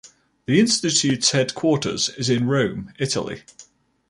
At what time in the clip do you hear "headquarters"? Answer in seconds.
1.29-2.09